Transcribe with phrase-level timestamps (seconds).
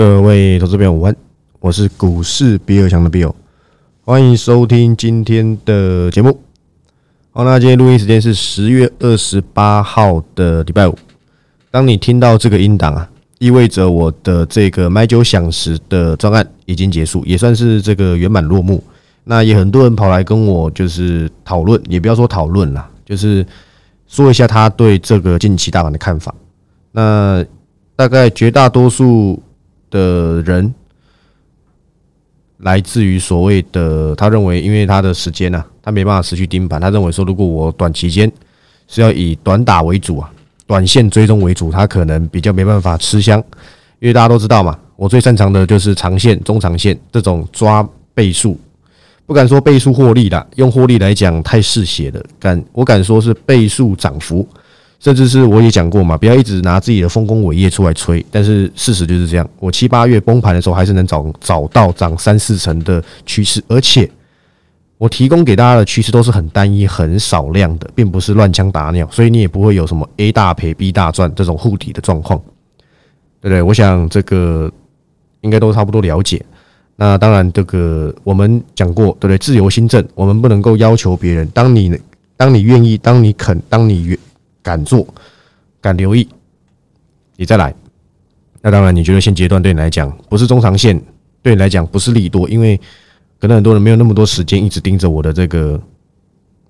[0.00, 1.14] 各位投资朋友午安，
[1.58, 3.34] 我是股市比尔强的 Bill，
[4.02, 6.40] 欢迎收听今天的节目。
[7.32, 10.96] 好，那今天录音时间是十月二十八号的礼拜五。
[11.70, 13.06] 当你听到这个音档啊，
[13.40, 18.82] 意味着我的这个买酒享食的专案已经结束，也算是这个圆满落幕。
[19.24, 23.46] 那也很多人跑来跟我就是讨论，也不要说讨论啦，就是
[24.08, 26.34] 说一下他对这个近期大盘的看法。
[26.90, 27.44] 那
[27.94, 29.38] 大概绝大多数。
[29.90, 30.72] 的人
[32.58, 36.80] 来自于所谓的，他认为，因为他的时间呢，他没办法持续盯盘。
[36.80, 38.30] 他认为说，如果我短期间
[38.86, 40.30] 是要以短打为主啊，
[40.66, 43.42] 短线追踪为主，他可能比较没办法吃香。
[43.98, 48.58] 因为大家都知道嘛，我最擅长的就是长线、中长线这种抓倍数，
[49.26, 52.22] 不敢说倍数获利的，用获利来讲太嗜血了。
[52.38, 54.46] 敢我敢说是倍数涨幅。
[55.00, 58.24] 甚至是我也讲过嘛，不要一直拿自己的丰功伟业出来吹。
[58.30, 64.08] 但是事实就是这样，我七八月崩盘的时候，还是能找找到涨三四成的趋势，而且
[64.98, 72.38] 我提供给大家的趋势都是很单一、很少量的，并不是乱枪打鸟，所以你也不会有什么 A 大赔 B 大赚这种护底的状况，
[73.40, 73.62] 对不对？
[73.62, 74.70] 我想这个
[75.40, 76.44] 应该都差不多了解。
[76.96, 79.38] 那当然，这个我们讲过，对不对？
[79.38, 81.48] 自由新政，我们不能够要求别人。
[81.54, 81.98] 当你
[82.36, 84.18] 当你愿意，当你肯，当你愿。
[84.62, 85.06] 敢做，
[85.80, 86.28] 敢留意，
[87.36, 87.74] 你再来。
[88.62, 91.00] 那当然，你觉得现阶段对你来讲不是中长线，
[91.42, 92.78] 对你来讲不是利多，因为
[93.38, 95.80] 可能很多人没有那么多时间一直盯着我的这个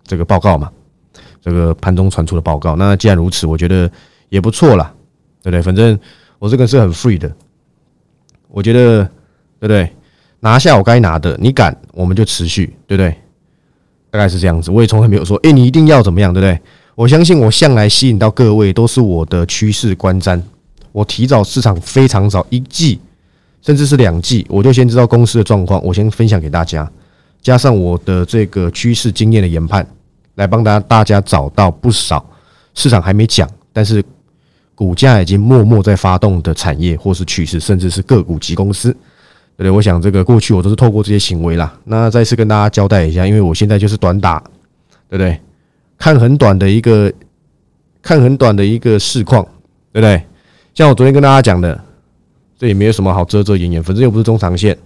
[0.04, 0.70] 这个报告嘛，
[1.40, 2.76] 这个盘中传出的报告。
[2.76, 3.90] 那既然如此，我觉得
[4.28, 4.94] 也不错啦，
[5.42, 5.60] 对不对？
[5.60, 5.98] 反正
[6.38, 7.30] 我这个是很 free 的，
[8.48, 9.02] 我觉得
[9.58, 9.90] 对不对？
[10.38, 13.14] 拿下我该拿的，你敢，我们就持续，对不对？
[14.10, 14.70] 大概是这样子。
[14.70, 16.60] 我也从来没有说，哎，你一定要怎么样，对不对？
[17.00, 20.38] 我相信我向来吸引到各位都是我的趋势观瞻，
[20.92, 23.00] 我提早市场非常早一季，
[23.62, 26.86] 甚至是两季，我就先知道公司的状况，我先分享给大家，
[27.40, 29.86] 加上我的这个趋势经验的研判，
[30.34, 32.22] 来帮大家大家找到不少
[32.74, 34.04] 市场还没讲，但是
[34.74, 38.92] 股价已经默默在发动的产业或是趋势，甚至是个股及公司，
[39.56, 39.70] 对对？
[39.70, 44.38] 我想这个过去我都是透过这些行为啦，那再次跟大家交代一下，因为我现在就是短打，
[45.08, 45.40] 对不对？
[46.00, 47.12] 看很短的一个，
[48.00, 49.44] 看很短的一个市况，
[49.92, 50.22] 对不对？
[50.72, 51.78] 像我昨天跟大家讲的，
[52.58, 54.76] 这也没有什么好遮遮掩掩，反正又不是中长线。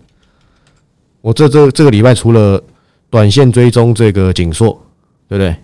[1.20, 2.60] 我这这这个礼拜除了
[3.08, 4.72] 短线追踪这个紧缩，
[5.28, 5.54] 对不对？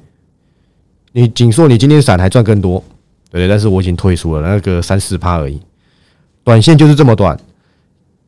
[1.10, 2.78] 你紧缩，你今天闪还赚更多，
[3.28, 3.48] 对不对？
[3.48, 5.60] 但是我已经退出了那个三四趴而已。
[6.44, 7.36] 短线就是这么短，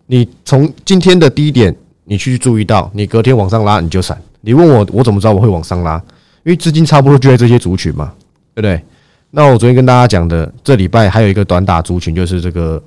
[0.06, 4.20] 你从今天的低点你去注意到，你隔天往上拉你就闪。
[4.40, 6.02] 你问我，我怎么知道我会往上拉？
[6.44, 8.12] 因为资金差不多就在这些族群嘛，
[8.54, 8.82] 对不对？
[9.30, 12.82] 那我昨天跟大家讲的，这礼拜还有一个短打族群，就是这个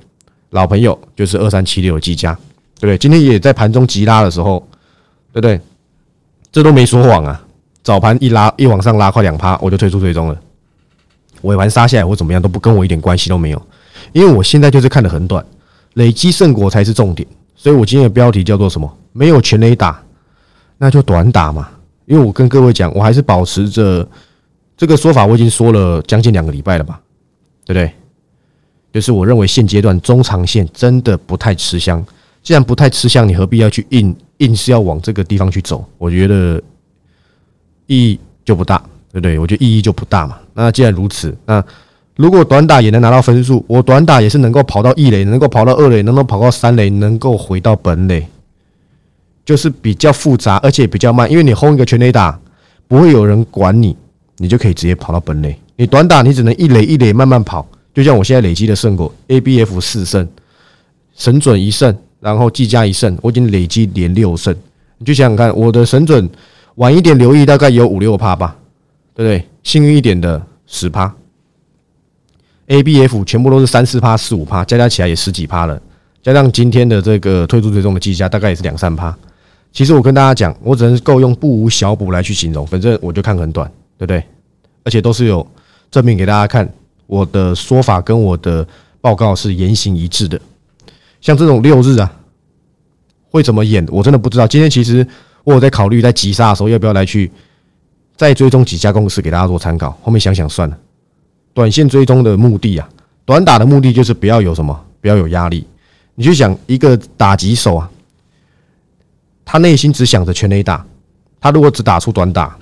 [0.52, 2.34] 老朋友，就是二三七六技嘉，
[2.80, 2.98] 对不对？
[2.98, 4.60] 今天也在盘中急拉的时候，
[5.34, 5.60] 对不对？
[6.52, 7.42] 这都没说谎啊！
[7.84, 10.40] 早盘一拉一往上拉快两趴，我就退出追踪了。
[11.42, 13.62] 尾盘杀下来或怎么样都不跟我一点关系都没有，
[14.14, 15.46] 因为我现在就是看的很短，
[15.94, 17.28] 累积胜果才是重点。
[17.56, 18.98] 所以我今天的标题叫做什么？
[19.12, 20.02] 没有全雷打，
[20.78, 21.70] 那就短打嘛。
[22.06, 24.08] 因为我跟各位讲，我还是保持着
[24.78, 27.00] 这个说法，我已经说了将近两个礼拜了吧，
[27.66, 27.92] 对不对？
[28.94, 32.06] 就是我认为现阶段中长线真的不太吃香。
[32.42, 35.84] 既然不太吃香，你何必要去硬硬是要往这个地方去走？
[35.98, 36.62] 我觉得
[37.88, 38.78] 意义就不大，
[39.12, 39.40] 对不对？
[39.40, 40.38] 我觉得意义就不大嘛。
[40.54, 41.62] 那既然如此，那
[42.16, 48.26] 如果短打也能拿到分数，我短打也是能够跑到一垒，能够跑到二垒，能够跑到三垒，能够回到本垒。
[49.46, 52.38] 就是比较复杂，而且比较慢，因为你轰一个全垒打，
[52.88, 53.96] 不会有人管你，
[54.38, 55.56] 你就可以直接跑到本垒。
[55.76, 57.68] 你短打，你只能一垒一垒慢慢跑。
[57.94, 60.28] 就像我现在累积的胜果，A B F 四胜，
[61.16, 64.54] 神准一胜，然后技加一胜，我已经累积连六胜。
[64.98, 66.30] 你就想想看，我的神准
[66.76, 68.58] 晚一点留意，大概有五六趴吧，
[69.14, 69.48] 对不对？
[69.64, 71.14] 幸运一点的十趴
[72.68, 75.82] ，A B F 全部都是三四趴、四五趴，加加起来也十几趴了。
[76.22, 79.16] 加上今天的这个退出追踪的技加，大概也是两三趴。
[79.76, 84.24] 其实我跟大家讲，我只能够用不无小补来去形容，反正我就看很短，对不对？
[84.86, 85.46] 而且都是有
[85.92, 86.68] 证明给大家看，
[87.08, 88.66] 我的说法跟我的
[89.02, 90.40] 报告是言行一致的。
[91.20, 92.10] 像这种六日啊，
[93.30, 94.48] 会怎么演，我真的不知道。
[94.48, 95.06] 今天其实
[95.44, 97.30] 我有在考虑在急杀的时候要不要来去
[98.16, 99.92] 再追踪几家公司给大家做参考。
[100.02, 100.78] 后面想想算了，
[101.54, 102.88] 短线追踪的目的啊，
[103.26, 105.68] 短打的目的就是不要有什么，不要有压力。
[106.14, 107.92] 你去想一个打击手啊。
[109.46, 110.84] 他内心只想着全垒打，
[111.40, 112.58] 他如果只打出短打，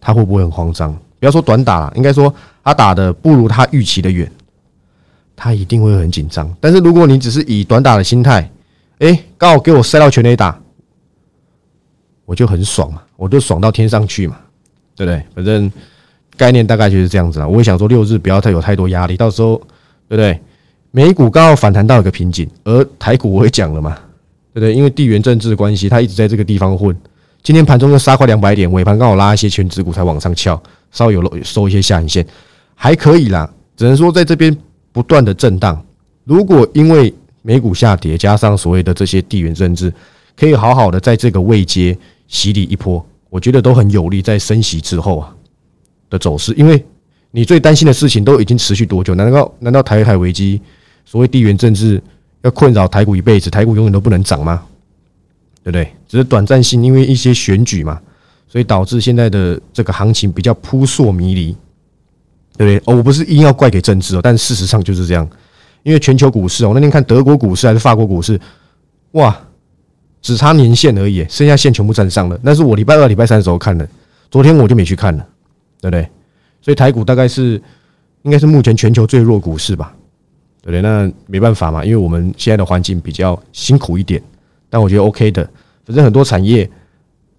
[0.00, 0.96] 他会不会很慌张？
[1.18, 2.32] 不要说短打了，应该说
[2.64, 4.30] 他打的不如他预期的远，
[5.36, 6.52] 他一定会很紧张。
[6.60, 8.50] 但是如果你只是以短打的心态，
[8.98, 10.58] 哎，刚好给我塞到全垒打，
[12.24, 14.38] 我就很爽嘛，我就爽到天上去嘛，
[14.96, 15.22] 对不对？
[15.34, 15.70] 反正
[16.36, 17.46] 概念大概就是这样子啊。
[17.46, 19.56] 我也想说六日不要太有太多压力，到时候
[20.08, 20.40] 对不对？
[20.90, 23.96] 美股刚好反弹到一个瓶颈，而台股我也讲了嘛，
[24.52, 24.74] 对不对？
[24.74, 26.96] 因为地缘政治的关系，它一直在这个地方混。
[27.42, 30.60] 今天盘中又杀快两百点，尾盘刚好拉一些全指股才往上翘，
[30.90, 32.24] 稍微有收一些下影线，
[32.74, 33.52] 还可以啦。
[33.76, 34.56] 只能说在这边
[34.92, 35.84] 不断的震荡。
[36.24, 39.92] 如果因为美股下跌，加上所谓的这些地缘政治，
[40.36, 45.34] 可以好好的在这个位阶洗礼一波，我觉得都很有利在升息之后啊
[46.08, 46.54] 的走势。
[46.56, 46.84] 因为
[47.32, 49.16] 你最担心的事情都已经持续多久？
[49.16, 50.60] 难道难道台海危机，
[51.04, 52.00] 所谓地缘政治
[52.42, 54.62] 要困扰台股一辈子，台股永远都不能涨吗？
[55.64, 55.92] 对不对？
[56.08, 58.00] 只是短暂性，因为一些选举嘛，
[58.48, 61.56] 所以导致现在的这个行情比较扑朔迷离，
[62.56, 62.92] 对不对？
[62.92, 65.28] 哦，我不是硬要怪给政治哦，但事实上就是这样。
[65.84, 68.40] 因为全球股市，我那天看德国股市还是法国股市，
[69.12, 69.36] 哇，
[70.20, 72.38] 只差年线而已，剩下线全部站上了。
[72.42, 73.88] 那是我礼拜二、礼拜三的时候看的，
[74.30, 75.26] 昨天我就没去看了，
[75.80, 76.08] 对不对？
[76.60, 77.60] 所以台股大概是
[78.22, 79.92] 应该是目前全球最弱股市吧，
[80.70, 80.80] 对？
[80.80, 84.22] 那没办法嘛，因为我们现在的环境比较辛苦一点。
[84.70, 85.42] 但我觉得 OK 的，
[85.84, 86.70] 反正很多产业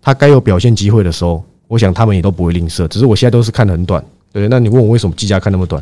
[0.01, 2.87] 它该有表现机会的时候，我想他们也都不会吝啬。
[2.87, 5.81] 只是我现在都是看的很短，对那你问我为什么计价看那么短？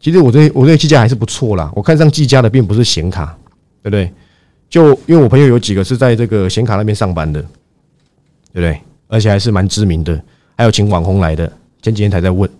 [0.00, 1.70] 其实我这我这计价还是不错啦。
[1.74, 3.36] 我看上计价的并不是显卡，
[3.82, 4.12] 对不对？
[4.68, 7.40] 就因为我朋友有几个是在这个显卡那边上班的，
[8.52, 8.80] 对不对？
[9.06, 10.20] 而且还是蛮知名的，
[10.56, 11.50] 还有请网红来的。
[11.80, 12.50] 前几天才在问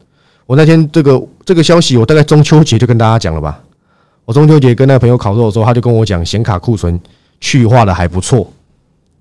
[0.47, 3.61] 我那天这个这个消息，我大概中秋节就跟大家讲了吧。
[4.25, 7.01] 我中秋节跟那个朋友烤肉的时候，他就跟我讲显卡库存。
[7.41, 8.51] 去化的还不错，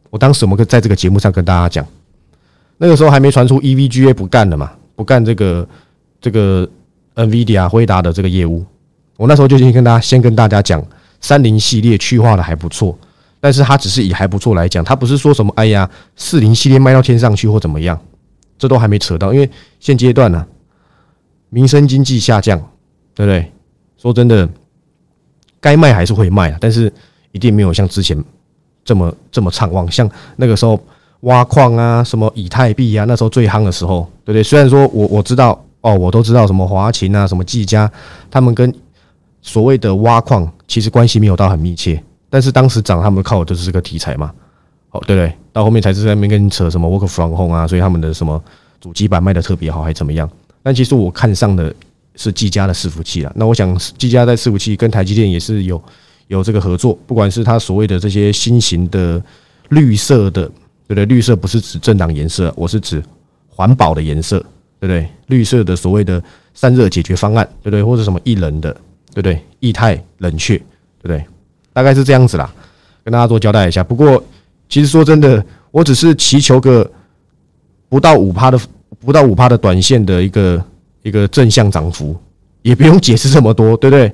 [0.10, 1.86] 我当时我们在这个节目上跟大家讲，
[2.78, 5.68] 那个时候还没传出 EVGA 不干了嘛，不干这个
[6.22, 6.66] 这个
[7.16, 8.64] NVIDIA 辉达的这个业务，
[9.18, 10.82] 我那时候就已经跟大家先跟大家讲，
[11.20, 12.98] 三零系列去化的还不错，
[13.42, 18.00] 但是它只是以还不错来讲，它不是说什么哎呀四零系列卖到天上去或怎么样，
[18.58, 19.50] 这都还没扯到，因为
[19.82, 20.46] 现阶段呢，
[21.54, 22.60] 民生经济下降，
[23.14, 23.52] 对不对？
[23.98, 24.50] 说真的，
[25.62, 26.92] 该卖还是会卖啊，但是。
[27.34, 28.16] 一定没有像之前
[28.86, 30.80] 这么这么畅旺，像那个时候
[31.22, 34.44] 挖矿啊，什么以太币啊，那时候最夯的时候，对不对？
[34.44, 37.92] 虽然说我我知道哦，我都知道什么华勤啊，什么技嘉，
[38.30, 38.72] 他们跟
[39.42, 42.00] 所谓的挖矿其实关系没有到很密切，
[42.30, 44.32] 但是当时涨，他们靠的就是这个题材嘛，
[44.92, 45.36] 哦，对不对？
[45.52, 48.40] 到后面才是在那边跟你扯什么 work from home 啊，所以他们的什么
[48.80, 50.30] 主机板卖的特别好，还怎么样？
[50.64, 51.72] 但其实我看上的
[52.16, 55.80] 是技嘉的伺服器啊，那我想技嘉在伺服器跟台积电也是有。
[56.28, 59.22] 有这个合作，不管是它所谓的这些新型的
[59.70, 60.48] 绿色的，
[60.88, 61.06] 对不对？
[61.06, 63.04] 绿色不是指政党颜色，我是指
[63.50, 64.40] 环保的颜色，
[64.80, 65.08] 对不对？
[65.28, 66.24] 绿色的所谓的
[66.54, 67.84] 散热解决方案，对不对？
[67.84, 68.72] 或者什么易冷的，
[69.14, 69.40] 对不对？
[69.60, 70.64] 液态冷却，对
[71.02, 71.24] 不对？
[71.74, 72.52] 大概是这样子啦，
[73.04, 73.84] 跟大家做交代一下。
[73.84, 74.24] 不过，
[74.70, 76.90] 其实说真的，我只是祈求个
[77.90, 78.60] 不到五趴的，
[79.00, 80.66] 不到五趴的短线的一个
[81.02, 82.16] 一个正向涨幅，
[82.62, 84.14] 也不用解释这么多，对不对？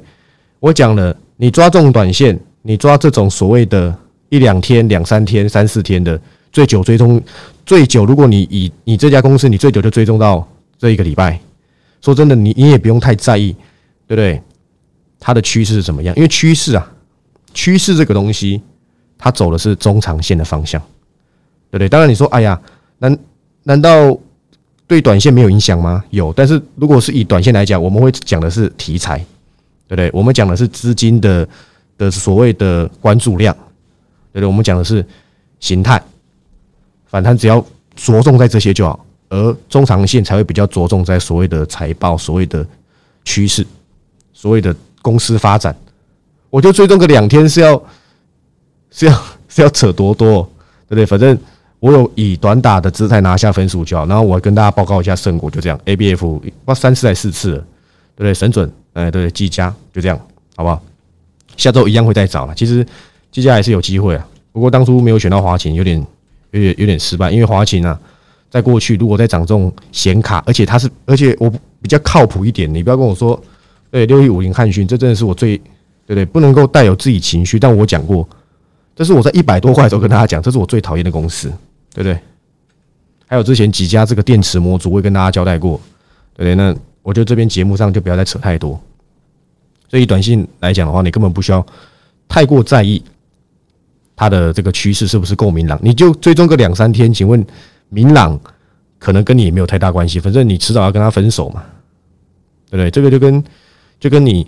[0.60, 1.16] 我讲了。
[1.42, 3.98] 你抓这种短线，你抓这种所谓的
[4.28, 6.20] 一两天、两三天、三四天的
[6.52, 7.22] 最久追踪
[7.66, 10.46] 最久，如果你以你这家公司，你最久就追踪到
[10.78, 11.40] 这一个礼拜。
[12.02, 13.54] 说真的，你你也不用太在意，
[14.06, 14.42] 对不对？
[15.18, 16.14] 它的趋势是怎么样？
[16.18, 16.92] 因为趋势啊，
[17.54, 18.62] 趋势这个东西，
[19.18, 20.81] 它走的是中长线的方向，
[21.71, 21.88] 对不对？
[21.88, 22.59] 当然你说，哎呀，
[22.98, 23.18] 难
[23.64, 24.18] 难道
[24.90, 26.04] 对短线没有影响吗？
[26.10, 29.26] 有，但是如果是以短线来讲，我们会讲的是题材。
[29.88, 30.12] 对不对？
[30.14, 31.50] 我们讲的是资金的
[31.98, 33.52] 的所谓的关注量，
[34.31, 34.46] 对不对？
[34.46, 35.04] 我们讲的是
[35.60, 36.00] 形态
[37.08, 37.60] 反弹，只要
[37.96, 42.64] 着重在这些就好，而中长线才会比较着重在所谓的财报、所谓的
[43.26, 43.66] 趋势、
[44.31, 45.76] 所谓的公司发展。
[46.52, 47.84] 我就追踪个两天是要
[48.92, 50.48] 是要是要扯多多，
[50.88, 51.04] 对不对？
[51.08, 51.36] 反正
[51.80, 55.80] 我有以短打的姿态拿下分数就好，然后我跟大家报告一下胜果，就这样。
[55.86, 58.33] A B F 哇，三次还是四次了，对不对？
[58.33, 58.69] 神准。
[58.94, 60.19] 哎，对，技嘉就这样，
[60.56, 60.81] 好不好？
[61.56, 62.56] 下周一样会再找了。
[62.56, 62.86] 其实
[63.31, 66.06] 技嘉还是有机会啊，不过当初没有选到华勤，有点
[66.52, 67.31] 有点有点失败。
[67.31, 67.98] 因为华勤啊，
[68.50, 71.50] 在过去如果在涨这种显卡，而且它是，而且我
[71.81, 73.42] 比较靠谱一点，你不要跟我说，
[73.92, 76.26] 对，六一五零汉讯，这真的是我最对不对？
[76.26, 77.59] 不能够带有自己情绪。
[77.59, 78.28] 但我讲过，
[78.95, 81.50] 这是我在一百多块的时候跟大家讲，这是我最讨厌的公司，
[81.94, 82.19] 对不对？
[83.28, 85.80] 还有之前几家这个电池模组，我也跟大家交代过，
[86.36, 86.56] 对不对？
[86.56, 86.76] 那。
[87.02, 88.80] 我觉得这边节目上就不要再扯太多，
[89.88, 91.66] 所以短信来讲的话，你根本不需要
[92.28, 93.02] 太过在意
[94.18, 97.12] 它的这个趋势是不是够明朗，你就追踪个两三天。
[97.12, 97.44] 请问
[97.88, 98.40] 明朗
[99.00, 101.64] 可能跟你也没有太大关系，反正你迟早要跟他分手嘛，
[102.69, 102.92] 对不对？
[102.92, 103.44] 这个就跟
[103.98, 104.46] 就跟你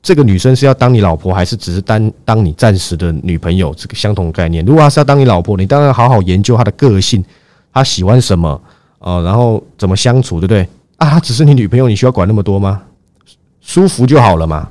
[0.00, 4.64] 这个女生是要当你老婆，还是只是当当你暂时的女朋友，这个相同概念。
[4.64, 7.24] 如果她是要当你老婆，你当然好好研究她的个性，
[7.72, 8.60] 她喜欢什么
[8.98, 10.62] 啊，然后怎么相处，对不对？
[10.96, 12.82] 啊，她只是你女朋友，你需要管那么多吗？
[13.60, 14.68] 舒服就好了嘛。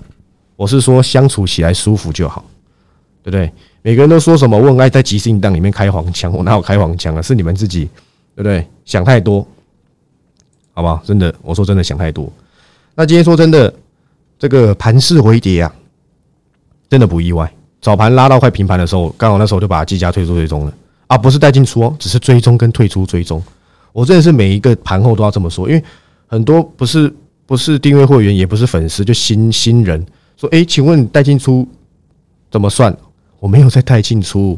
[0.56, 2.44] 我是说相处起来舒服就好，
[3.22, 3.52] 对不对？
[3.84, 7.22] 每个人都说什么我很爱在即兴档里面开黄腔，我哪有开黄腔啊？
[7.22, 7.86] 是你们自己
[8.36, 8.66] 对不对？
[8.84, 9.46] 想太多，
[10.74, 11.00] 好不好？
[11.06, 12.32] 真的，我说真的想太多。
[12.96, 13.72] 那今天说真的，
[14.40, 15.74] 这个盘势回跌啊，
[16.90, 17.52] 真的不意外。
[17.82, 20.74] 早盘拉到快平盘的时候，刚好那时候就把计价退出追踪了
[21.08, 23.42] 啊，不是带进出哦，只是追踪跟退出追踪。
[23.94, 25.84] 我真的是每一个盘后都要这么说，因为
[26.28, 27.14] 很多不是
[27.46, 31.68] 不是订阅会员，也不是粉丝，就新新人说：“哎，请问带进出
[32.52, 32.96] 怎么算？”
[33.40, 34.58] 我没有在带进出，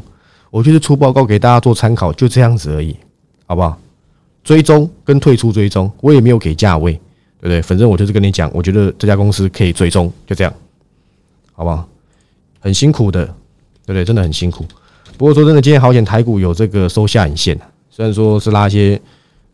[0.50, 2.96] 我就是出报告给大家做参考，就这样子而已，
[3.46, 3.78] 好不好？
[4.42, 6.98] 追踪跟退出追踪，我也没有给价位。
[7.40, 7.62] 对不对？
[7.62, 10.52] 反正我就是跟你讲，我觉得这家公司可以追踪，就这样，
[11.52, 11.88] 好不好？
[12.60, 13.24] 很辛苦的，
[13.86, 14.04] 对不对？
[14.04, 14.66] 真的很辛苦。
[15.16, 17.58] 不过说真的，今天好险台股有这个收下影线，
[17.90, 19.00] 虽然说是拉一些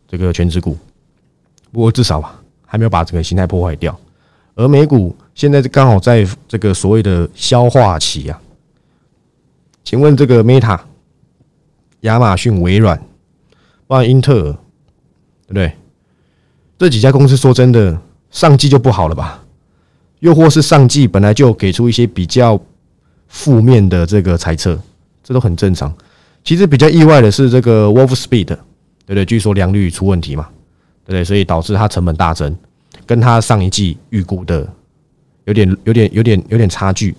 [0.07, 0.77] 这个全指股，
[1.71, 3.97] 不过至少吧，还没有把整个形态破坏掉。
[4.55, 8.41] 而美股现在刚好在这个所谓的消化期啊。
[9.83, 10.77] 请问这个 Meta、
[12.01, 12.97] 亚马逊、微软，
[13.87, 15.71] 包括英特尔，对不对？
[16.77, 19.43] 这几家公司说真的，上季就不好了吧？
[20.19, 22.59] 又或是上季本来就给出一些比较
[23.27, 24.79] 负面的这个猜测，
[25.23, 25.93] 这都很正常。
[26.43, 28.57] 其实比较意外的是这个 Wolf Speed，对
[29.07, 29.25] 不对？
[29.25, 30.47] 据说良率出问题嘛，
[31.03, 31.23] 对不对？
[31.23, 32.55] 所以导致它成本大增，
[33.05, 34.67] 跟它上一季预估的
[35.45, 37.15] 有点、有点、有点、有点差距。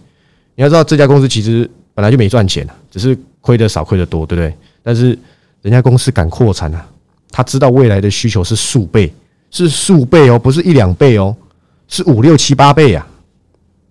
[0.54, 4.54] 你要知道，这家公司其实本来就没赚钱只是亏的少，亏的多，对不对？
[4.82, 5.18] 但是
[5.62, 6.88] 人家公司敢扩产啊，
[7.30, 9.12] 他知道未来的需求是数倍。
[9.50, 11.34] 是数倍哦，不是一两倍哦，
[11.88, 13.06] 是五六七八倍啊，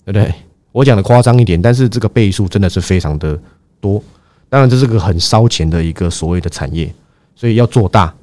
[0.06, 0.34] 对不对？
[0.72, 3.40] 我讲的夸张一点，但是这个倍数真的是非常的
[3.82, 4.02] 多。
[4.50, 6.94] 当然，这是个很烧钱的一个所谓的产业，
[7.36, 8.14] 所以要做大，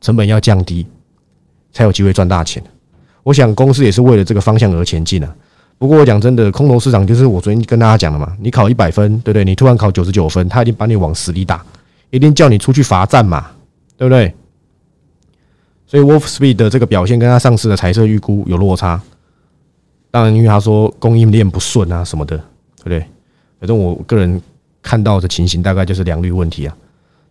[0.00, 0.86] 成本要降低，
[1.72, 2.62] 才有机会赚大钱。
[3.24, 5.34] 我想公司也是为了这个方向而前进啊。
[5.76, 9.44] 不过我讲真的，空头市场就是我昨天跟大家讲的嘛，你考一百分，对不对？
[9.44, 11.64] 你突然考九十九分，他一定把你往死里打，
[12.10, 13.46] 一定叫你出去罚站嘛，
[13.96, 14.34] 对不对？
[15.88, 19.00] 所以 Wolf Speed 的这个表现跟他上市的彩色预估有落差，
[20.10, 23.00] 当然因为他说供应链不顺啊什么的，对不对？
[23.58, 24.40] 反正我个人
[24.82, 26.76] 看到的情形大概就是良率问题啊，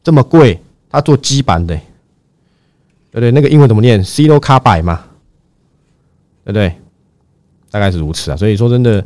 [0.03, 0.59] 这么贵，
[0.89, 3.31] 他做基板的，对不对？
[3.31, 5.05] 那个英文怎么念？C O 卡百嘛，
[6.43, 6.73] 对不对？
[7.69, 8.35] 大概是如此啊。
[8.35, 9.05] 所以说真的，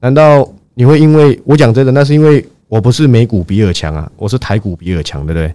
[0.00, 5.48] 难道你会因为我讲真的，那是因为我不是美股比尔强啊，我是台股比尔强，对不对？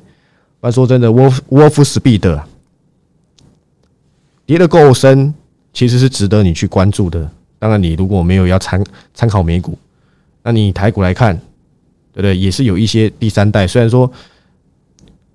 [0.62, 2.42] 不然说真的，Wolf Wolf Speed。
[4.46, 5.34] 跌的够深，
[5.72, 7.30] 其实是值得你去关注的。
[7.60, 8.84] 当然，你如果没有要参
[9.14, 9.78] 参考美股，
[10.44, 11.34] 那你台股来看，
[12.12, 12.36] 对不对？
[12.36, 14.12] 也是有一些第三代，虽然说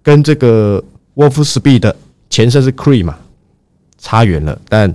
[0.02, 0.82] 跟这个
[1.16, 1.96] Wolf Speed 的
[2.28, 3.18] 前身是 Cree 嘛，
[3.96, 4.94] 差远了，但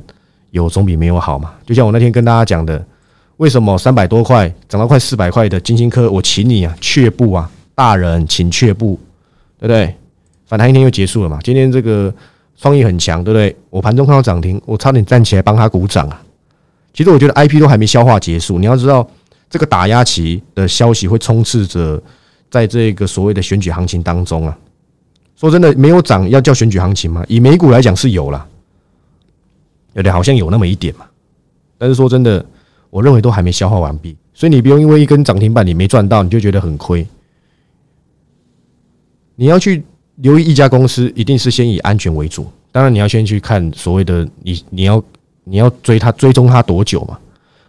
[0.51, 1.55] 有总比没有好嘛。
[1.65, 2.86] 就像我那天跟大家讲的，
[3.38, 9.00] 为什么三百多块涨到快四百块的金星科，我请你啊，却步啊，大人请却步，
[9.60, 9.96] 对不对？
[10.46, 12.13] 反弹一天又结束了嘛，今天这个。
[12.55, 13.55] 创意很强，对不对？
[13.69, 16.22] 我盘中看到涨停，我差点站起来帮他鼓掌啊！
[16.93, 19.05] 其实我觉得 I P 都还没消化结束，你要知道
[19.50, 22.01] 这个打压期的消息会充斥着
[22.50, 24.57] 在这个所谓的选举行情当中啊。
[25.36, 27.25] 说真的，没有涨要叫选举行情吗？
[27.27, 28.48] 以美股来讲是有了，
[29.93, 31.05] 有点好像有那么一点嘛。
[31.77, 32.45] 但是说真的，
[32.89, 37.05] 我认为都还没消化完毕，所以你不用因为一根涨停板你没赚到，你就觉得很亏。
[39.36, 39.83] 你要去。
[40.17, 42.46] 留意一家公司，一定是先以安全为主。
[42.72, 45.03] 当然，你要先去看所谓的你，你要
[45.43, 47.17] 你要追它，追踪它多久嘛？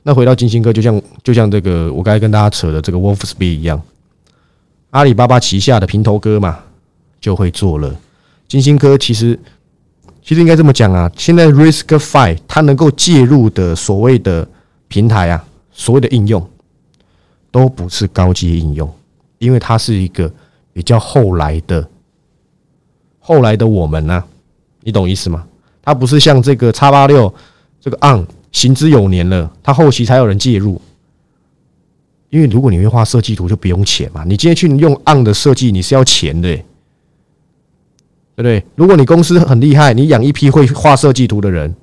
[0.02, 3.80] 那回到金星哥，就像就像这个我刚才跟大家扯的这个 Wolf Speed 一样，
[4.90, 6.58] 阿里巴巴旗下的平头哥嘛，
[7.20, 7.94] 就会做了。
[8.46, 9.38] 金星哥其实
[10.22, 14.46] 其实应该这么讲啊，现在 Risk Five 它能够介入的所谓的
[14.88, 16.46] 平台啊，所谓的应用
[17.50, 18.90] 都不是高级应用，
[19.38, 20.30] 因为它是一个
[20.74, 21.88] 比较后来的。
[23.26, 24.22] 后来的我们呢？
[24.82, 25.46] 你懂意思吗？
[25.82, 27.34] 它不是像这个叉八六
[27.80, 30.78] 这个 on 行之有年了，它后期才有人介入。
[32.28, 34.24] 因为如果你会画设计图，就不用钱嘛。
[34.24, 36.62] 你今天去用 on 的设计，你是要钱的，对
[38.36, 38.62] 不对？
[38.74, 41.74] 如果你公司很厉害，你养一批会画设计图的人，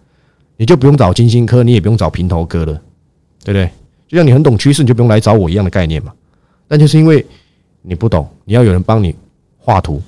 [0.57, 2.74] 你就不用找金星科，你也不用找平头哥了，
[3.43, 3.67] 对不对？
[4.07, 6.13] 就像你很懂趋势，你就不用来找我一样的概念嘛。
[6.67, 7.25] 但就是因为
[7.81, 9.15] 你不懂，你要有人帮你
[9.57, 10.00] 画图。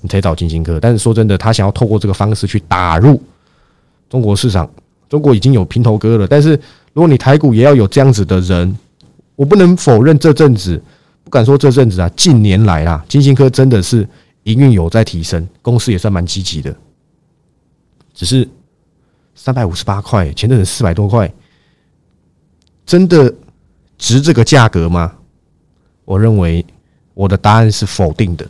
[0.00, 3.20] 你才找金星科，但是说真的，他想要透过这个方式去打入
[4.08, 4.68] 中国市场。
[5.08, 6.50] 中国已经有平头哥了，但是
[6.92, 8.76] 如果你台股也要有这样子的人，
[9.36, 10.78] 我不能否认这阵子，
[11.24, 14.06] 不敢说这阵子啊，近年来啊，金星科真的是
[14.42, 16.76] 营运有在提升，公司也算蛮积极的。
[18.12, 18.46] 只是
[19.34, 21.32] 三百五十八块，前阵子四百多块，
[22.84, 23.34] 真的
[23.96, 25.14] 值这个价格吗？
[26.04, 26.62] 我认为
[27.14, 28.46] 我的答案是否定的。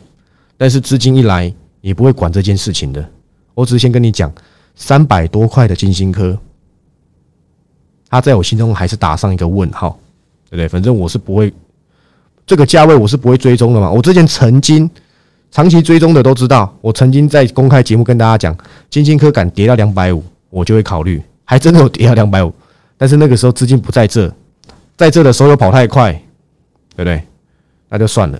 [0.59, 3.09] 但是资金一来，也不会管这件事情的。
[3.53, 4.29] 我只是先跟你讲，
[4.75, 6.37] 三百多块的金星科，
[8.09, 9.97] 它在我心中还是打上一个问号，
[10.49, 10.67] 对不对？
[10.67, 11.53] 反正我是不会
[12.45, 13.89] 这个价位，我是不会追踪的嘛。
[13.89, 14.91] 我之前曾经
[15.49, 18.57] 长期追踪的都知道，我曾经在公开节目跟大家讲，
[18.89, 22.53] 金星科敢跌到两百五，我就会考虑，还真的有跌到两百五。
[22.97, 24.29] 但是那个时候资金不在这，
[24.97, 26.11] 在这的时候又跑太快，
[26.97, 27.23] 对不对？
[27.87, 28.37] 那就算了。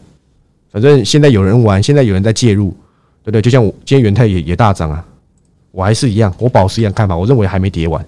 [0.72, 2.70] 反正现在有人玩，现在有人在介入，
[3.24, 3.42] 对不对？
[3.42, 5.04] 就像我今天元泰也也大涨啊，
[5.72, 7.18] 我还是一样，我保持一样看法。
[7.18, 8.06] 我认为还没跌完，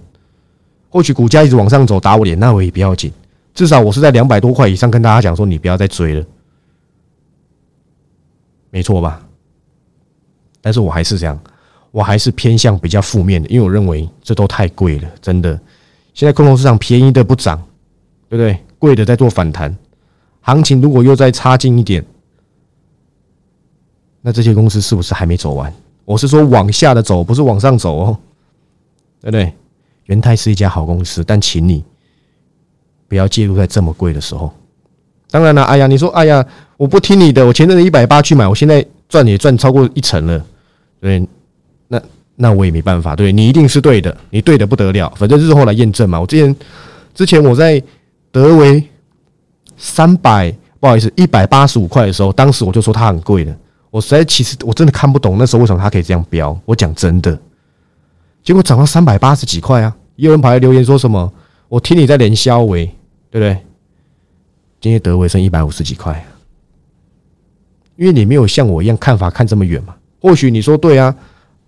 [0.89, 3.11] 或许股价一直往上走打我脸，那我也不要紧。
[3.53, 6.23] 至少我是在两百多块以上跟大家讲说，你不要再追了，
[8.69, 9.21] 没错吧？
[10.61, 11.39] 但是我还是这样，
[11.89, 15.59] 我还是偏向比较负面的，因为我认为这都太贵了，真的。
[16.13, 17.57] 现在空头市场便宜的不涨，
[18.29, 18.57] 对不对？
[18.77, 19.75] 贵的在做反弹，
[20.41, 22.05] 行情如果又再差劲一点。
[24.21, 25.73] 那这些公司是不是还没走完？
[26.05, 28.17] 我是说往下的走，不是往上走哦，
[29.21, 29.53] 对不对？
[30.05, 31.83] 元泰是一家好公司，但请你
[33.07, 34.51] 不要介入在这么贵的时候。
[35.29, 40.45] 当然了，哎呀，你说哎呀，我不听你的，我前阵子一百八去买，我现在赚也赚超过一成了，
[40.99, 41.25] 对，
[41.87, 42.01] 那
[42.35, 46.19] 那我也没办法，对你一定是对的，你对的不得了，反正日后来验证嘛。
[46.19, 46.55] 我之前
[47.13, 47.81] 之前我在
[48.31, 48.83] 德维
[49.77, 53.55] 三百，不好意思，一百八十五块的时候，当时我就说它很贵的。
[53.91, 56.57] 我实在其实我真的看不懂那时候为什么它可以这样飙。
[56.65, 57.37] 我讲真的，
[58.41, 59.95] 结果涨到三百八十几块啊！
[60.15, 61.31] 也有人跑来留言说什么
[61.67, 62.85] ：“我听你在连销维，
[63.29, 63.57] 对不对？”
[64.79, 66.25] 今天德维剩一百五十几块，
[67.97, 69.93] 因为你没有像我一样看法看这么远嘛。
[70.21, 71.13] 或许你说对啊，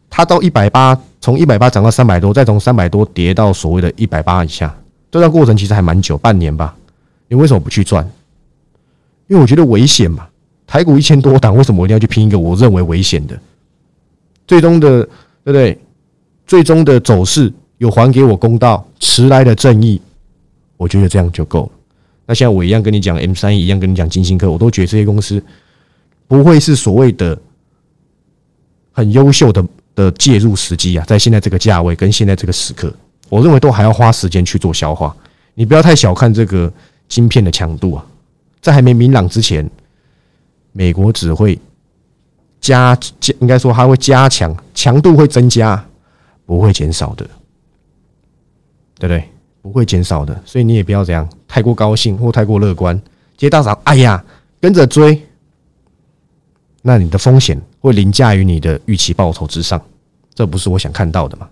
[0.09, 4.73] 它到一百八，从一百八涨到三百多，再从三百多跌到所谓的一百八以下，
[5.11, 6.73] 这段过程其实还蛮久，半年吧。
[7.27, 8.09] 你为什么不去赚？
[9.27, 10.27] 因为我觉得危险嘛。
[10.73, 13.39] 台股一千多档，为什么我一定要去拼一个我认为危险的？
[14.47, 15.09] 最终的对
[15.43, 15.79] 不对？
[16.47, 20.01] 最终的走势有还给我公道，迟来的正义，
[20.75, 21.71] 我觉得这样就够了。
[22.25, 25.39] 那现在我一样跟你讲 M 三一样跟你讲金星科，我都觉得这些公司
[26.27, 27.37] 不会是所谓的
[28.93, 32.91] 很优秀的的介入时机啊，在现在这个价位跟现在这个时刻，
[33.29, 35.15] 我认为都还要花时间去做消化。
[35.53, 36.73] 你不要太小看这个
[37.07, 38.03] 晶片的强度啊，
[38.59, 39.69] 在还没明朗之前。
[40.73, 41.57] 美国只会
[42.59, 45.81] 加加，应该说它会加强强度会增加，
[46.45, 47.23] 不会减少的，
[48.99, 49.23] 对不对？
[49.61, 53.01] 不会减少的，所以你也不要这样太过高兴或太过乐观。
[53.37, 54.21] 接大涨，哎呀，
[54.59, 55.21] 跟着追，
[56.81, 59.81] 那你的风险会凌驾于你的预期报酬之上，
[60.33, 61.47] 这不是我想看到的嘛？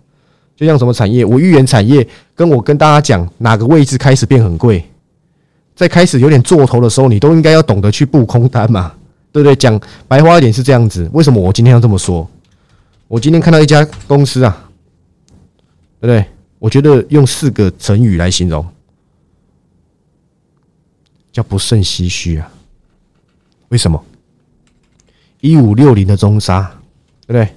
[0.57, 2.05] 就像什么产业，我预言产业，
[2.35, 4.83] 跟我跟大家讲哪个位置开始变很贵，
[5.73, 8.93] 在开始有点做头的时候，你都应该要懂得去布空单嘛。
[9.31, 9.55] 对不对？
[9.55, 11.09] 讲白话一点是这样子。
[11.13, 12.29] 为什么我今天要这么说？
[13.07, 14.69] 我今天看到一家公司啊，
[15.99, 16.25] 对不对？
[16.59, 18.65] 我觉得用四个成语来形容，
[21.31, 22.51] 叫不胜唏嘘啊。
[23.69, 24.03] 为什么？
[25.39, 26.61] 一五六零的中沙，
[27.25, 27.55] 对不对？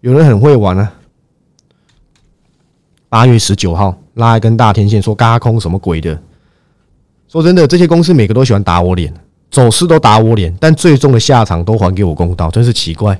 [0.00, 0.92] 有人很会玩啊。
[3.08, 6.20] 八月十九号拉一根大天线，说嘎空什么鬼的？
[7.28, 9.12] 说真的，这些公司每个都喜欢打我脸。
[9.50, 13.18] 走势都打我脸，但最终的下场都还给我公道，真是奇怪。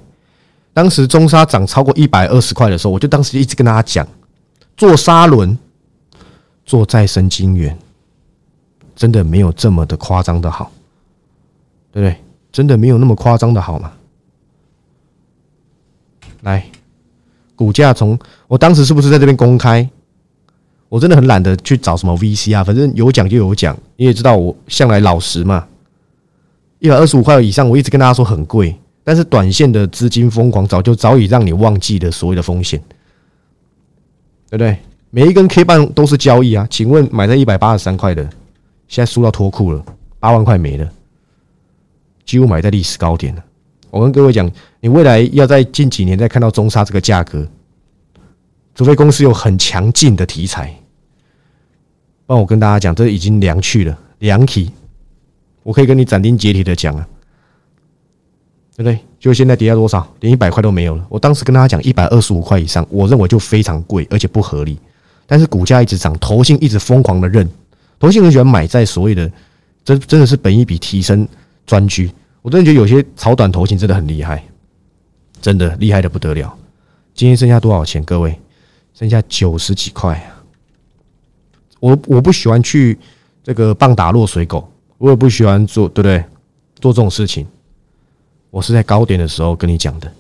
[0.73, 4.07] 当时中沙涨超过一百二十块的时候，我就当时一直跟大家讲，
[4.77, 5.59] 做沙轮、
[6.65, 7.77] 做再生晶圆，
[8.95, 10.71] 真的没有这么的夸张的好，
[11.91, 12.17] 对不对？
[12.53, 13.93] 真的没有那么夸张的好吗？
[16.43, 16.65] 来，
[17.57, 19.89] 股价从我当时是不是在这边公开？
[20.89, 25.67] 我真的很懒得去找什么 VC 啊，反正有讲就有讲，你也知道我向来老实嘛。
[26.81, 32.81] 一百二十五块以上，我一直跟大家说很贵，但是短线的资金疯狂早就早已让你忘记了所谓的风险，
[34.49, 34.79] 对不对？
[35.11, 36.67] 每一根 K 棒都是交易啊！
[36.71, 38.23] 请问买在一百八十三块的，
[38.87, 39.85] 现在输到脱裤了，
[40.21, 40.87] 八万块没了，
[42.27, 43.45] 几乎买在历史高点了。
[43.91, 44.49] 我跟各位讲，
[44.81, 47.49] 你未来要在近几年再看到中沙这个价格，
[48.75, 50.73] 除非公司有很强劲的题材，
[52.27, 54.71] 不然我跟大家讲，这已经凉去了，凉起。
[55.69, 57.07] 我可以跟你斩钉截铁的讲啊，
[58.75, 58.99] 对不对？
[59.21, 61.07] 就现在跌到多少，连一百块都没有了。
[61.11, 64.81] 我当时跟大家讲一百二十五块以上，我认为就非常贵，而且不合理。
[65.27, 67.47] 但是股价一直涨，投信一直疯狂的认，
[67.99, 69.31] 投信很喜欢买在所谓的，
[69.85, 71.29] 真真的是本一笔提升
[71.67, 72.11] 专区。
[72.41, 74.43] 我真的觉得有些炒短投信真的很厉害，
[75.43, 76.57] 真的厉害的不得了。
[77.13, 78.03] 今天剩下多少钱？
[78.05, 78.41] 各位，
[78.95, 80.41] 剩下九十几块啊！
[81.79, 82.99] 我我不喜欢去
[83.45, 84.67] 这个棒打落水狗，
[84.99, 86.25] 我也不喜欢做，对不对？
[86.81, 87.47] 做这种事情，
[88.51, 90.13] 我是在高点的时候跟你讲的，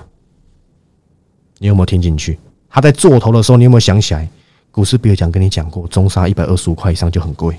[1.58, 2.38] 你有没有听进去？
[2.68, 4.28] 他在做头的时候，你有没有想起来？
[4.70, 7.58] 股市比尔讲跟你讲过，中沙一百二十五块以上就很贵。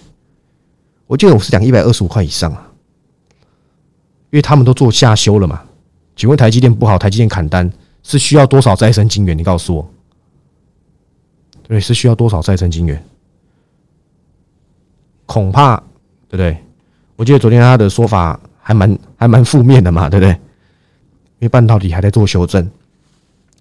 [1.07, 2.71] 我记得我是讲一百二十五块以上啊，
[4.31, 5.63] 因为他们都做下修了嘛。
[6.15, 7.71] 请问台积电不好，台积电砍单。
[8.01, 9.37] 是需要多少再生晶圆？
[9.37, 9.89] 你告诉我，
[11.63, 13.03] 对，是需要多少再生晶圆？
[15.25, 15.75] 恐怕，
[16.29, 16.57] 对不对？
[17.19, 20.31] 我记得昨天他的说法还蛮还蛮负面的嘛，对不对？
[20.31, 20.39] 因
[21.41, 22.65] 为半导体还在做修正，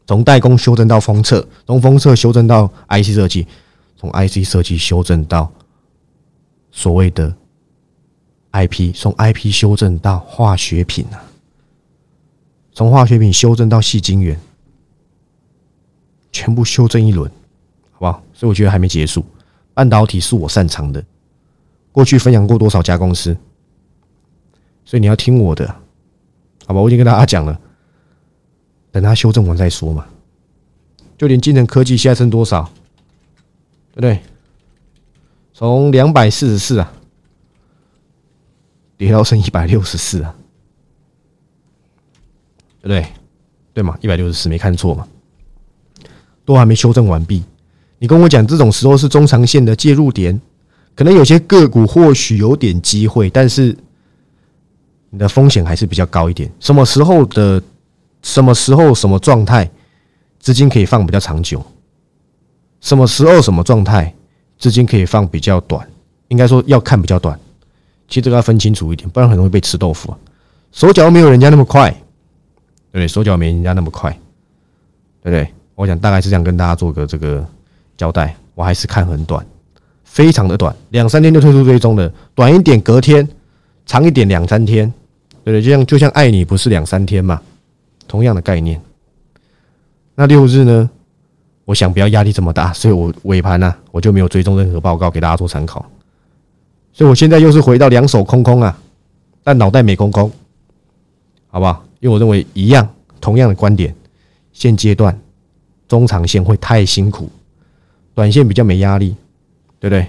[0.07, 3.49] 从代工修正到封测，从封测修正到 IC 设计，
[3.97, 5.53] 从 IC 设计修正到
[6.71, 7.35] 所谓的
[8.53, 11.19] IP，从 IP 修正到化学品啊。
[12.73, 14.39] 从化学品修正到细晶圆，
[16.31, 17.29] 全部修正一轮，
[17.91, 18.23] 好不好？
[18.33, 19.25] 所以我觉得还没结束。
[19.75, 21.05] 半导体是我擅长的，
[21.91, 23.37] 过去分享过多少家公司，
[24.89, 25.69] 所以你要听我的，
[26.65, 26.81] 好吧？
[26.81, 27.61] 我已经跟大家讲了，
[28.91, 30.07] 等它修正完再说嘛。
[31.19, 32.63] 就连金城科技现在剩多少，
[33.93, 34.19] 对不对？
[35.53, 36.91] 从两百四十四啊，
[38.97, 40.35] 跌到剩一百六十四啊。
[42.81, 43.07] 对不对？
[43.75, 43.99] 对嘛？
[44.01, 45.07] 一百六十四没看错嘛？
[46.47, 47.45] 都还没修正完毕。
[47.99, 50.41] 你跟我讲，这种时候是中长线的介入点，
[50.95, 53.77] 可能有些个股或许有点机会，但是
[55.11, 56.51] 你的风险还是比较高一点。
[56.61, 57.63] 什么时候的
[58.23, 59.71] 什么时候什么状态，
[60.39, 61.65] 资金可以放比较长久？
[62.81, 64.15] 什么时候什么状态，
[64.59, 65.89] 资金可以放比较短？
[66.29, 67.39] 应该说要看比较短。
[68.09, 70.19] 其实这个要分清楚一点，不然很容易被吃豆腐啊。
[70.73, 71.91] 手脚没有人家那么快。
[72.91, 74.11] 对不对，手脚没人家那么快，
[75.23, 75.47] 对不对？
[75.75, 77.47] 我想大概是这样跟大家做个这个
[77.99, 78.35] 交代。
[78.55, 79.47] 我还是看很短，
[80.05, 83.29] 非常的短，两三天就退出追踪的，短一点隔天，
[83.89, 84.87] 长一点两三天，
[85.43, 85.63] 对不对？
[85.63, 87.41] 就像就像爱你不是两三天嘛，
[88.07, 88.81] 同样的概念。
[90.15, 90.89] 那六日呢？
[91.65, 95.85] 我想不要压力这么大，所以我尾盘呢我就没有追踪任何报告给大家做参考。
[96.95, 98.79] 所以我现在又是回到两手空空啊，
[99.43, 100.31] 但脑袋没空空，
[101.49, 101.85] 好不好？
[102.01, 102.89] 因为我认为一样，
[103.21, 103.95] 同样的观点，
[104.53, 105.19] 现阶段
[105.87, 107.31] 中长线会太辛苦，
[108.15, 109.15] 短线比较没压力，
[109.79, 110.07] 对不对？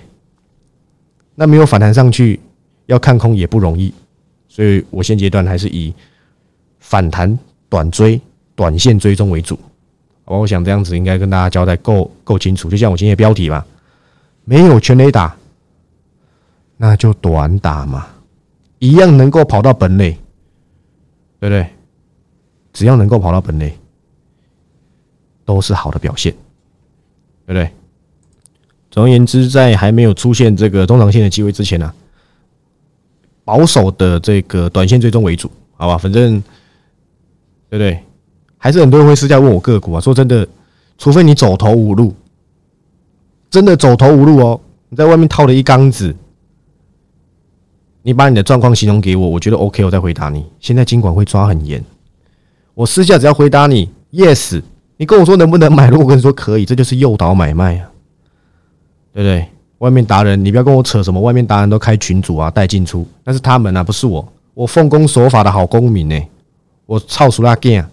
[1.36, 2.40] 那没有反弹上去，
[2.90, 3.94] 要看空也不容易，
[4.48, 5.94] 所以我现阶段还是以
[6.80, 7.38] 反弹
[7.70, 8.20] 短追、
[8.56, 9.58] 短线追踪为主。
[10.26, 12.68] 好，我想这样子应该跟大家交代够够清楚。
[12.68, 13.64] 就像我今天标题嘛，
[14.44, 15.36] 没有全雷打，
[16.78, 18.08] 那就短打嘛，
[18.80, 20.18] 一样能够跑到本垒，
[21.40, 21.68] 对不对？
[22.74, 23.78] 只要能够跑到本垒，
[25.46, 26.34] 都是好的表现，
[27.46, 27.70] 对不对？
[28.90, 31.94] 总而言之，在还没有出现这个中长线的机会之前呢，
[33.50, 35.98] 保守的这个短线追踪为主，好吧？
[35.98, 36.40] 反正
[37.68, 38.00] 对不对？
[38.60, 40.00] 还是很多人会私下问我个股啊。
[40.00, 40.48] 说真的，
[41.00, 42.14] 除非你走投无路，
[43.50, 46.16] 真的走投无路哦，你在外面套了一缸子，
[48.04, 50.46] 你把你的状况形容给我，我觉得 OK，我再回答你。
[50.60, 51.84] 现在监管会抓很严。
[52.76, 54.62] 我私下只要回答你 yes，
[54.98, 55.90] 你跟我说能不能买？
[55.90, 57.90] 如果跟你说可以，这就是诱导买卖啊，
[59.12, 59.48] 对不对？
[59.80, 64.26] 外面达人，你不要跟我扯什么，外面达人都开群主啊，带进出，那是他们啊，不是我。
[64.54, 66.22] 我奉公守法的好公民呢，
[66.86, 67.86] 我操熟拉 game，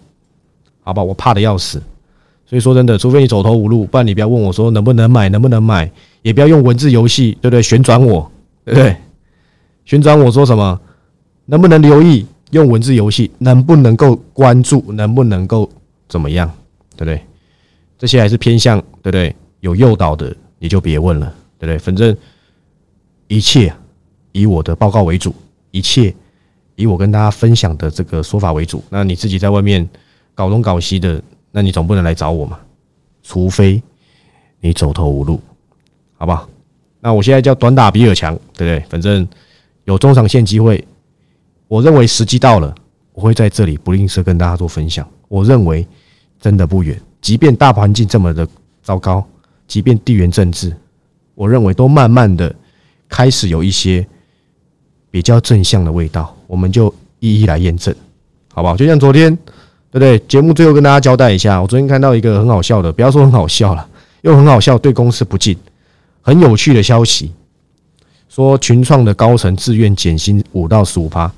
[0.83, 1.81] 好吧，我怕的要死。
[2.45, 5.89] 所以说真的，除非你走投无路，不然你不要问我说能不能买，能不能买，
[6.21, 7.61] 也不要用文字游戏，对不对？
[7.61, 8.29] 旋转我，
[8.63, 8.95] 对不对？
[9.85, 10.79] 旋转我说什么？
[11.45, 12.25] 能不能留意？
[12.51, 15.69] 用文字游戏能不能够关注，能不能够
[16.07, 16.49] 怎么样，
[16.95, 17.21] 对不对？
[17.97, 19.35] 这些还是偏向对不对？
[19.59, 21.77] 有诱导的你就别问了，对不对？
[21.77, 22.15] 反正
[23.27, 23.73] 一切
[24.31, 25.33] 以我的报告为主，
[25.71, 26.13] 一切
[26.75, 28.83] 以我跟大家分享的这个说法为主。
[28.89, 29.87] 那你自己在外面
[30.33, 32.59] 搞东搞西的，那你总不能来找我嘛？
[33.23, 33.81] 除非
[34.61, 35.39] 你走投无路，
[36.17, 36.47] 好不好？
[36.99, 38.79] 那我现在叫短打比尔强，对不对？
[38.89, 39.27] 反正
[39.85, 40.85] 有中长线机会。
[41.67, 42.73] 我认为时机到了，
[43.11, 45.05] 我会在这里不吝啬跟大家做分享。
[45.27, 45.85] 我认为
[46.39, 48.47] 真的不远，即便大环境这么的
[48.81, 49.25] 糟糕，
[49.67, 50.73] 即便地缘政治，
[51.37, 52.53] 我认为都慢慢的
[53.07, 54.03] 开始有一些
[55.11, 57.95] 比较正向的味道，我们就一一来验证，
[58.51, 58.75] 好不好？
[58.75, 59.35] 就像昨天，
[59.91, 60.17] 对不对？
[60.27, 63.87] 节目最后跟大家交代一下，我昨天看到一个很好笑的，不要说很好笑了，
[64.21, 65.55] 又很好笑，对公司不敬。
[66.21, 67.31] 很有趣的消息，
[68.27, 71.31] 说群创的高层自愿减薪五到十五趴。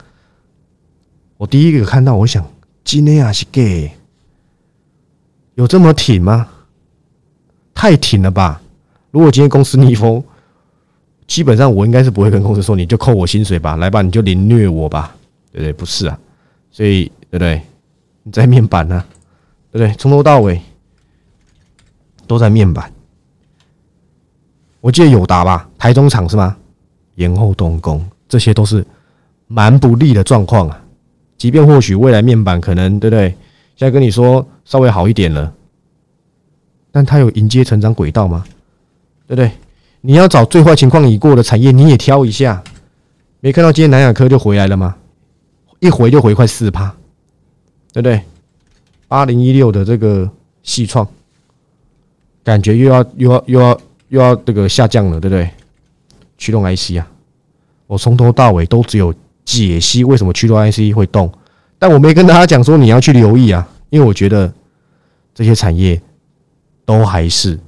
[1.36, 2.50] 我第一个看到，我想
[2.86, 3.92] 今天啊是 gay，
[5.56, 6.48] 有这么挺吗？
[7.74, 8.62] 太挺了吧！
[9.12, 10.24] 如果今天公司逆风，
[11.26, 15.16] 基本上我应该是不会跟公司说，你就扣我薪水吧，来吧，你就凌虐我吧，
[15.52, 15.74] 对不对？
[15.74, 16.20] 不是啊，
[16.72, 17.62] 所以对不对？
[18.24, 19.04] 你在面板呢，
[19.72, 19.96] 对不对？
[19.98, 20.62] 从头到尾
[22.28, 22.92] 都在面板。
[24.82, 26.56] 我记得友达吧，台中厂是吗？
[27.16, 28.86] 延后动工，这些都是
[29.48, 30.82] 蛮不利的状况啊。
[31.38, 33.30] 即便或许未来面板可能对不对？
[33.76, 35.54] 现在跟你说稍微好一点了。
[36.92, 38.44] 但它有迎接成长轨道吗？
[39.30, 39.52] 对不对？
[40.02, 42.64] 你要找最坏情况已过的产业，你也挑一下。
[43.42, 44.96] 没看到今天南亚科就回来了吗？
[45.80, 46.88] 一回就回快四趴，
[47.94, 48.22] 对不对？
[49.08, 50.28] 八零一六的这个
[50.64, 51.08] 细创，
[52.44, 55.48] 感觉又要又要又要又要这个下降了，对不对？
[56.40, 57.08] 驱动 IC 啊，
[57.86, 59.14] 我从头到尾都只有
[59.46, 61.32] 解析为什么驱动 IC 会动，
[61.78, 64.52] 但我没跟大家讲说你要去留意啊，因为我觉得
[65.36, 66.02] 这些产业。
[66.86, 67.60] 都还是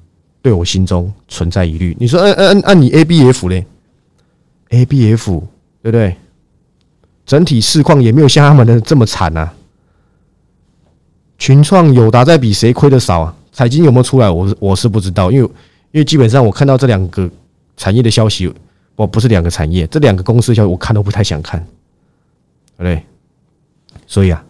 [0.41, 1.95] 对我心中存在疑虑。
[1.99, 3.65] 你说，按按按你 A B F 嘞
[4.69, 5.43] ？A B F
[5.83, 6.15] 对不对？
[7.25, 9.53] 整体市况也没有像他们的这么惨啊。
[11.37, 13.35] 群创友达在比谁亏的少啊？
[13.51, 14.29] 财经有没有出来？
[14.29, 15.49] 我我是不知道，因为
[15.91, 17.29] 因为基本上我看到这两个
[17.77, 18.51] 产业的消息，
[18.95, 21.59] 我不是两个产业，这两个公司的消息我看都不太想看，
[22.77, 23.03] 对不对？
[24.07, 24.43] 所以啊，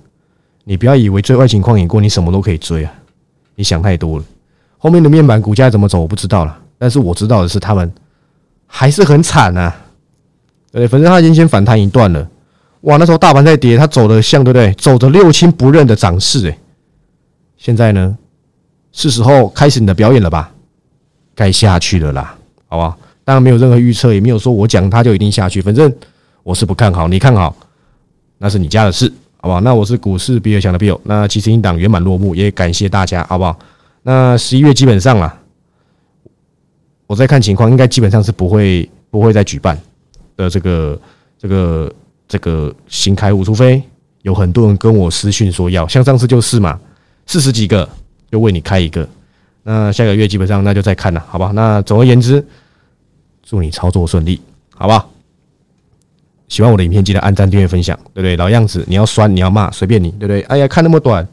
[0.63, 2.93] 你不要以为最坏情况已过，你什么都可以追啊，
[3.55, 4.25] 你想太多了。
[4.83, 6.57] 后面的面板股价怎么走，我不知道了。
[6.79, 7.93] 但是我知道的是，他们
[8.65, 9.71] 还是很惨呐。
[10.71, 12.27] 对，反正他已经先反弹一段了。
[12.81, 14.73] 哇，那时候大盘在跌，他走的像对不对？
[14.73, 16.57] 走着六亲不认的涨势，哎，
[17.57, 18.17] 现在呢，
[18.91, 20.51] 是时候开始你的表演了吧？
[21.35, 22.35] 该下去了啦，
[22.67, 22.97] 好不好？
[23.23, 25.61] 当然没有任何预测，也没有说我讲他就一定下去。
[25.61, 25.93] 反正
[26.41, 27.55] 我是不看好，你看好，
[28.39, 29.61] 那是你家的事，好不好？
[29.61, 33.59] 那我是股市比尔强的 Bill，那其实一档圆满落幕，也感谢大家，好不好？
[34.03, 35.41] 那十一月基本上啊，
[37.05, 39.79] 我在看情况，应该基本上是不会不会再举办
[40.35, 40.99] 的这个
[41.37, 41.93] 这个
[42.27, 43.81] 这个新开户，除非
[44.23, 46.79] 有很多人跟我私讯说要，像上次就是嘛，
[47.27, 47.87] 四十几个
[48.31, 49.07] 就为你开一个。
[49.63, 51.51] 那下个月基本上那就再看了，好吧？
[51.53, 52.43] 那总而言之，
[53.43, 54.41] 祝你操作顺利，
[54.73, 55.11] 好不好？
[56.47, 58.35] 喜欢我的影片，记得按赞、订阅、分享，对不对？
[58.35, 60.41] 老样子，你要酸，你要骂，随便你，对不对？
[60.43, 61.23] 哎呀，看那么短，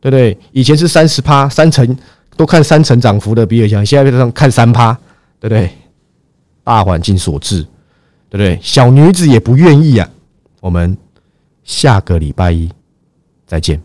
[0.00, 0.36] 对不对？
[0.50, 1.96] 以前是三十趴，三成。
[2.36, 4.92] 都看三成涨幅的比尔强，现在上看三趴，
[5.40, 5.70] 对不对？
[6.62, 7.62] 大环境所致，
[8.28, 8.58] 对不对？
[8.60, 10.08] 小女子也不愿意啊。
[10.60, 10.96] 我们
[11.64, 12.68] 下个礼拜一
[13.46, 13.80] 再见。